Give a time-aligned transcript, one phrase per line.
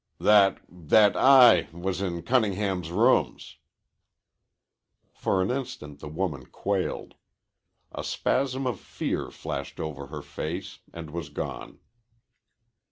[0.19, 3.57] "That that I was in Cunningham's rooms."
[5.13, 7.13] For an instant the woman quailed.
[7.91, 11.81] A spasm of fear flashed over her face and was gone.